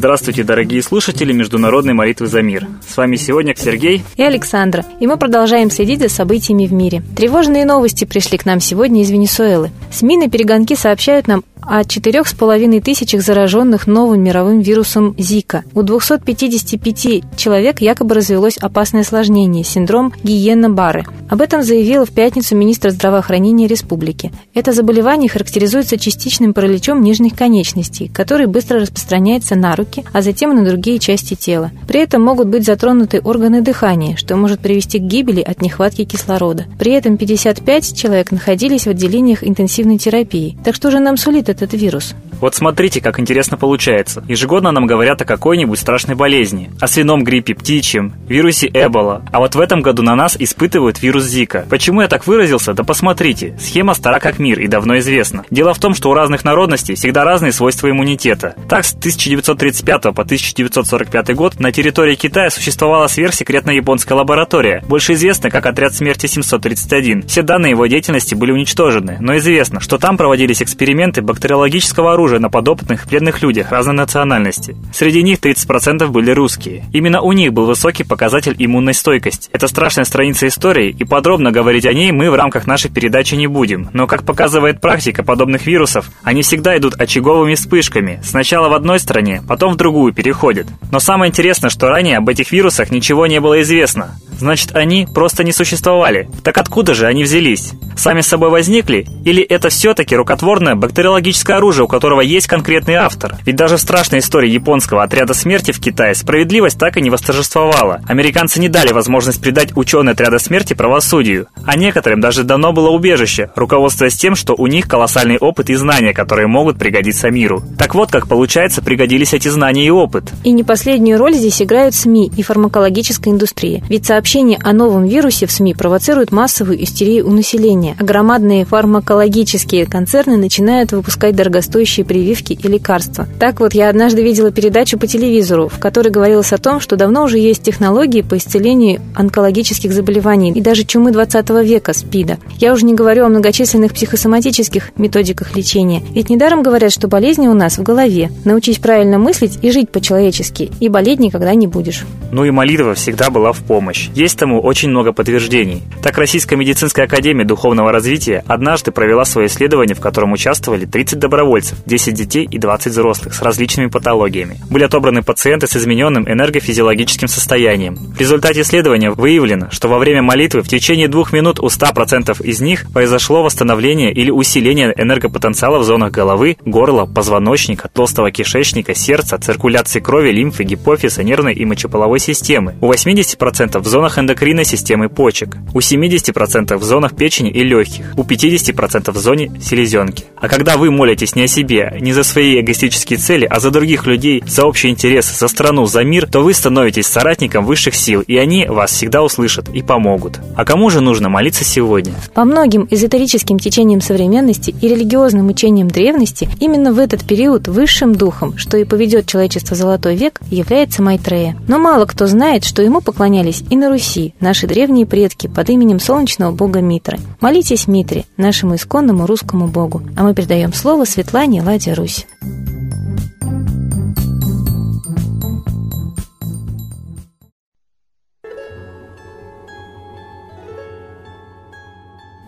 [0.00, 2.66] Здравствуйте, дорогие слушатели Международной молитвы за мир.
[2.88, 7.02] С вами сегодня Сергей и Александра, и мы продолжаем следить за событиями в мире.
[7.14, 9.70] Тревожные новости пришли к нам сегодня из Венесуэлы.
[9.92, 15.62] СМИ на перегонки сообщают нам о 4,5 тысячах зараженных новым мировым вирусом Зика.
[15.72, 21.04] У 255 человек якобы развелось опасное осложнение– синдром Гиена-Бары.
[21.28, 24.32] Об этом заявила в пятницу министр здравоохранения республики.
[24.52, 30.64] Это заболевание характеризуется частичным параличом нижних конечностей, который быстро распространяется на руки, а затем на
[30.64, 31.70] другие части тела.
[31.86, 36.64] При этом могут быть затронуты органы дыхания, что может привести к гибели от нехватки кислорода.
[36.80, 40.58] При этом 55 человек находились в отделениях интенсивной терапии.
[40.64, 42.14] Так что же нам сулит этот вирус?
[42.40, 44.24] Вот смотрите, как интересно получается.
[44.26, 46.70] Ежегодно нам говорят о какой-нибудь страшной болезни.
[46.80, 49.22] О свином гриппе, птичьем, вирусе Эбола.
[49.30, 51.66] А вот в этом году на нас испытывают вирус Зика.
[51.68, 52.72] Почему я так выразился?
[52.72, 53.56] Да посмотрите.
[53.60, 55.44] Схема стара как мир и давно известна.
[55.50, 58.54] Дело в том, что у разных народностей всегда разные свойства иммунитета.
[58.68, 65.50] Так, с 1935 по 1945 год на территории Китая существовала сверхсекретная японская лаборатория, больше известная
[65.50, 67.26] как отряд смерти 731.
[67.26, 72.40] Все данные его деятельности были уничтожены, но известно, что там проводились эксперименты бактериологического оружия оружие
[72.40, 74.76] на подопытных пленных людях разной национальности.
[74.92, 76.84] Среди них 30% были русские.
[76.92, 79.50] Именно у них был высокий показатель иммунной стойкости.
[79.52, 83.48] Это страшная страница истории, и подробно говорить о ней мы в рамках нашей передачи не
[83.48, 83.88] будем.
[83.92, 88.20] Но, как показывает практика подобных вирусов, они всегда идут очаговыми вспышками.
[88.22, 90.66] Сначала в одной стране, потом в другую переходят.
[90.92, 94.14] Но самое интересное, что ранее об этих вирусах ничего не было известно.
[94.40, 96.30] Значит, они просто не существовали.
[96.42, 97.72] Так откуда же они взялись?
[97.94, 99.06] Сами собой возникли?
[99.26, 103.36] Или это все-таки рукотворное бактериологическое оружие, у которого есть конкретный автор?
[103.44, 108.00] Ведь даже в страшной истории японского отряда смерти в Китае справедливость так и не восторжествовала.
[108.08, 111.48] Американцы не дали возможность придать ученые отряда смерти правосудию.
[111.66, 116.14] А некоторым даже дано было убежище, руководствуясь тем, что у них колоссальный опыт и знания,
[116.14, 117.62] которые могут пригодиться миру.
[117.78, 120.24] Так вот, как получается, пригодились эти знания и опыт.
[120.44, 123.82] И не последнюю роль здесь играют СМИ и фармакологическая индустрия.
[123.90, 128.64] Ведь сообщения Сообщения о новом вирусе в СМИ провоцируют массовую истерию у населения, а громадные
[128.64, 133.26] фармакологические концерны начинают выпускать дорогостоящие прививки и лекарства.
[133.40, 137.24] Так вот, я однажды видела передачу по телевизору, в которой говорилось о том, что давно
[137.24, 142.38] уже есть технологии по исцелению онкологических заболеваний и даже чумы 20 века, СПИДа.
[142.58, 146.04] Я уже не говорю о многочисленных психосоматических методиках лечения.
[146.14, 148.30] Ведь недаром говорят, что болезни у нас в голове.
[148.44, 152.04] Научись правильно мыслить и жить по-человечески, и болеть никогда не будешь.
[152.30, 154.08] Ну и молитва всегда была в помощь.
[154.20, 155.82] Есть тому очень много подтверждений.
[156.02, 161.78] Так Российская медицинская академия духовного развития однажды провела свое исследование, в котором участвовали 30 добровольцев,
[161.86, 164.58] 10 детей и 20 взрослых с различными патологиями.
[164.68, 167.94] Были отобраны пациенты с измененным энергофизиологическим состоянием.
[167.94, 172.60] В результате исследования выявлено, что во время молитвы в течение двух минут у 100% из
[172.60, 180.00] них произошло восстановление или усиление энергопотенциала в зонах головы, горла, позвоночника, толстого кишечника, сердца, циркуляции
[180.00, 182.74] крови, лимфы, гипофиза, нервной и мочеполовой системы.
[182.82, 188.12] У 80% в зонах зонах эндокринной системы почек, у 70% в зонах печени и легких,
[188.16, 190.24] у 50% в зоне селезенки.
[190.36, 194.06] А когда вы молитесь не о себе, не за свои эгоистические цели, а за других
[194.06, 198.36] людей, за общий интерес, за страну, за мир, то вы становитесь соратником высших сил, и
[198.36, 200.40] они вас всегда услышат и помогут.
[200.56, 202.14] А кому же нужно молиться сегодня?
[202.34, 208.56] По многим эзотерическим течениям современности и религиозным учениям древности, именно в этот период высшим духом,
[208.56, 211.56] что и поведет человечество в золотой век, является Майтрея.
[211.68, 215.98] Но мало кто знает, что ему поклонялись и на Руси, наши древние предки под именем
[215.98, 217.18] солнечного бога Митры.
[217.40, 220.00] Молитесь Митре, нашему исконному русскому богу.
[220.16, 222.24] А мы передаем слово Светлане Ладе Русь.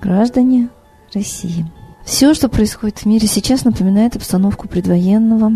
[0.00, 0.69] Граждане
[1.12, 1.66] России.
[2.04, 5.50] Все, что происходит в мире сейчас, напоминает обстановку предвоенного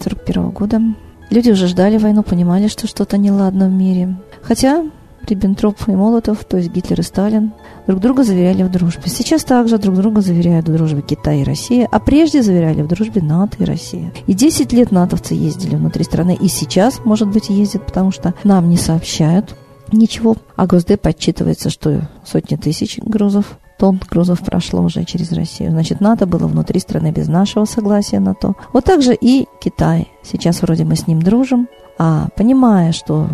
[0.00, 0.82] 41 года.
[1.30, 4.16] Люди уже ждали войну, понимали, что что-то неладно в мире.
[4.42, 4.84] Хотя
[5.30, 7.52] Риббентроп и Молотов, то есть Гитлер и Сталин,
[7.86, 9.02] друг друга заверяли в дружбе.
[9.06, 13.22] Сейчас также друг друга заверяют в дружбе Китай и Россия, а прежде заверяли в дружбе
[13.22, 14.12] НАТО и Россия.
[14.26, 18.68] И 10 лет натовцы ездили внутри страны, и сейчас, может быть, ездят, потому что нам
[18.68, 19.54] не сообщают
[19.92, 20.36] ничего.
[20.56, 25.70] А Госдеп отчитывается, что сотни тысяч грузов тонн грузов прошло уже через Россию.
[25.70, 28.54] Значит, НАТО было внутри страны без нашего согласия на то.
[28.74, 30.12] Вот так же и Китай.
[30.22, 31.66] Сейчас вроде мы с ним дружим,
[31.98, 33.28] а понимая, что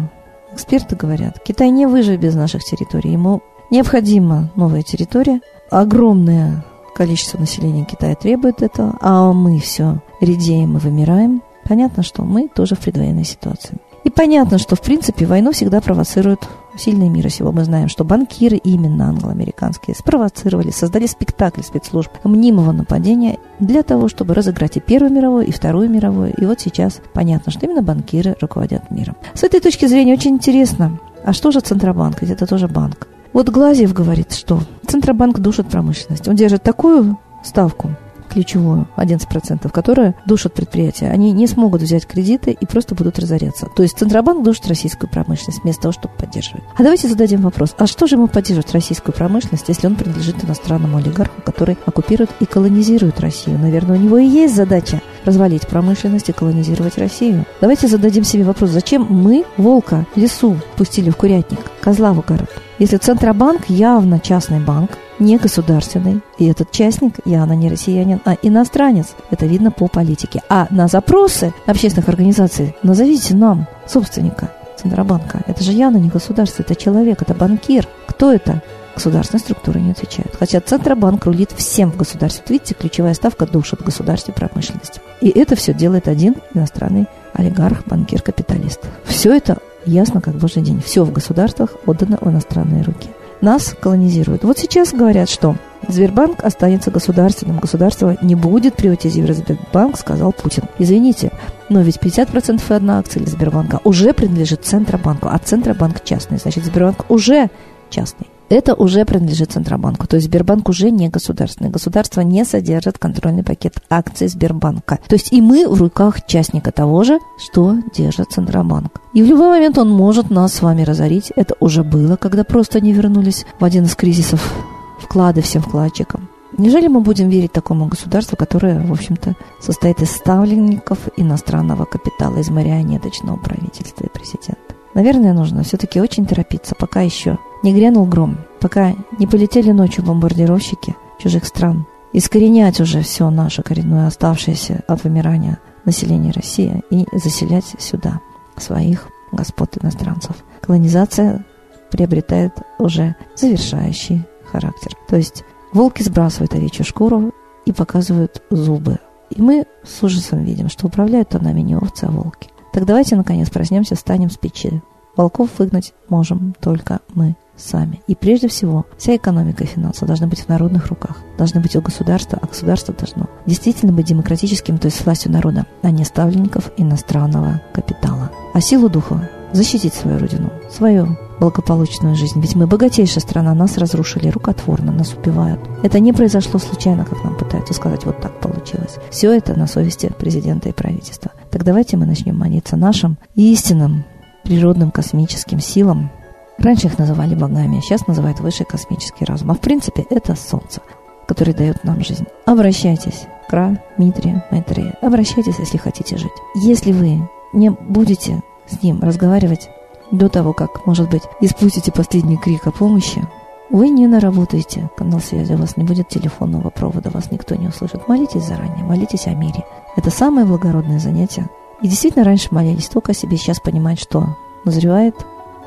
[0.57, 3.13] Эксперты говорят, Китай не выживет без наших территорий.
[3.13, 5.43] Ему необходима новая территория.
[5.71, 6.65] Огромное
[6.95, 11.43] количество населения Китая требует этого, а мы все редеем и вымираем.
[11.69, 13.77] Понятно, что мы тоже в предвоенной ситуации.
[14.07, 16.49] И понятно, что, в принципе, войну всегда провоцируют
[16.79, 17.51] сильные мира сего.
[17.51, 24.35] Мы знаем, что банкиры, именно англо-американские, спровоцировали, создали спектакль спецслужб мнимого нападения для того, чтобы
[24.35, 26.33] разыграть и Первую мировую, и Вторую мировую.
[26.41, 29.17] И вот сейчас понятно, что именно банкиры руководят миром.
[29.35, 32.23] С этой точки зрения очень интересно, а что же Центробанк?
[32.23, 33.09] Ведь это тоже банк.
[33.33, 36.29] Вот Глазьев говорит, что Центробанк душит промышленность.
[36.29, 37.91] Он держит такую ставку,
[38.37, 43.67] ключевую, 11%, которая душат предприятия, они не смогут взять кредиты и просто будут разоряться.
[43.75, 46.63] То есть Центробанк душит российскую промышленность вместо того, чтобы поддерживать.
[46.77, 50.99] А давайте зададим вопрос, а что же ему поддерживать российскую промышленность, если он принадлежит иностранному
[50.99, 53.59] олигарху, который оккупирует и колонизирует Россию?
[53.59, 57.47] Наверное, у него и есть задача развалить промышленность и колонизировать Россию.
[57.63, 62.51] Давайте зададим себе вопрос, зачем мы волка лесу пустили в курятник, козла в огород?
[62.79, 66.21] Если Центробанк явно частный банк, не государственный.
[66.39, 69.15] И этот частник явно не россиянин, а иностранец.
[69.31, 70.43] Это видно по политике.
[70.49, 75.43] А на запросы общественных организаций назовите нам собственника Центробанка.
[75.47, 77.89] Это же явно не государство, это человек, это банкир.
[78.07, 78.63] Кто это?
[78.95, 80.35] Государственные структуры не отвечают.
[80.39, 82.45] Хотя Центробанк рулит всем в государстве.
[82.49, 85.01] видите, ключевая ставка душит государстве промышленности.
[85.21, 88.81] И это все делает один иностранный олигарх, банкир, капиталист.
[89.05, 90.81] Все это ясно как божий день.
[90.81, 93.11] Все в государствах отдано в иностранные руки
[93.41, 94.45] нас колонизируют.
[94.45, 95.57] Вот сейчас говорят, что
[95.89, 97.59] Сбербанк останется государственным.
[97.59, 100.65] Государство не будет приватизировать Сбербанк, сказал Путин.
[100.79, 101.33] Извините,
[101.69, 106.39] но ведь 50% и одна акция Сбербанка уже принадлежит Центробанку, а Центробанк частный.
[106.39, 107.51] Значит, Сбербанк уже
[107.91, 110.07] частный это уже принадлежит Центробанку.
[110.07, 111.71] То есть Сбербанк уже не государственный.
[111.71, 114.99] Государство не содержит контрольный пакет акций Сбербанка.
[115.09, 119.01] То есть и мы в руках частника того же, что держит Центробанк.
[119.15, 121.33] И в любой момент он может нас с вами разорить.
[121.37, 124.53] Это уже было, когда просто не вернулись в один из кризисов
[125.01, 126.29] вклады всем вкладчикам.
[126.59, 132.49] Неужели мы будем верить такому государству, которое, в общем-то, состоит из ставленников иностранного капитала, из
[132.49, 134.57] марионеточного правительства и президента?
[134.95, 140.97] Наверное, нужно все-таки очень торопиться, пока еще не грянул гром, пока не полетели ночью бомбардировщики
[141.19, 148.21] чужих стран, искоренять уже все наше коренное оставшееся от вымирания населения России и заселять сюда
[148.57, 150.37] своих господ иностранцев.
[150.61, 151.45] Колонизация
[151.91, 154.93] приобретает уже завершающий характер.
[155.09, 157.33] То есть волки сбрасывают овечью шкуру
[157.65, 158.99] и показывают зубы.
[159.31, 162.51] И мы с ужасом видим, что управляют-то нами не овцы, а волки.
[162.73, 164.83] Так давайте, наконец, проснемся, встанем с печи.
[165.17, 168.01] Волков выгнать можем только мы сами.
[168.07, 171.81] И прежде всего, вся экономика и финансы должны быть в народных руках, должны быть у
[171.81, 177.63] государства, а государство должно действительно быть демократическим, то есть властью народа, а не ставленников иностранного
[177.73, 178.31] капитала.
[178.55, 182.41] А силу духа защитить свою родину, свою благополучную жизнь.
[182.41, 185.61] Ведь мы богатейшая страна, нас разрушили рукотворно, нас убивают.
[185.83, 188.97] Это не произошло случайно, как нам пытаются сказать, вот так получилось.
[189.11, 191.33] Все это на совести президента и правительства.
[191.51, 194.05] Так давайте мы начнем молиться нашим истинным
[194.45, 196.11] природным космическим силам.
[196.59, 199.51] Раньше их называли богами, а сейчас называют высший космический разум.
[199.51, 200.81] А в принципе это Солнце,
[201.27, 202.27] которое дает нам жизнь.
[202.45, 204.97] Обращайтесь к Ра, Митре, Майтрея.
[205.03, 206.33] Обращайтесь, если хотите жить.
[206.55, 209.69] Если вы не будете с ним разговаривать
[210.11, 213.23] до того, как, может быть, испустите последний крик о помощи,
[213.69, 218.07] вы не наработаете канал связи, у вас не будет телефонного провода, вас никто не услышит.
[218.07, 219.65] Молитесь заранее, молитесь о мире.
[219.97, 221.49] Это самое благородное занятие.
[221.83, 225.15] И действительно, раньше молились только о себе, сейчас понимают, что назревает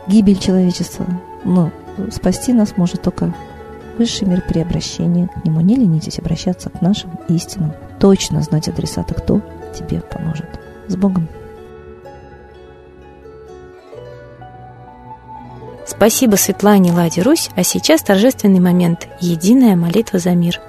[0.09, 1.05] гибель человечества.
[1.45, 1.71] Но
[2.11, 3.33] спасти нас может только
[3.97, 5.61] высший мир при обращении к нему.
[5.61, 7.73] Не ленитесь обращаться к нашим истинам.
[7.99, 9.41] Точно знать адресата, кто
[9.77, 10.47] тебе поможет.
[10.87, 11.27] С Богом!
[15.85, 20.61] Спасибо Светлане Ладе Русь, а сейчас торжественный момент– единая молитва за мир–